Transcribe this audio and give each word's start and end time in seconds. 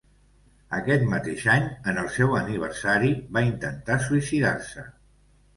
Aquest 0.77 1.03
mateix 1.11 1.43
any, 1.57 1.67
en 1.93 2.01
el 2.03 2.09
seu 2.15 2.33
aniversari 2.39 3.13
va 3.39 3.47
intentar 3.51 4.03
suïcidar-se. 4.07 4.91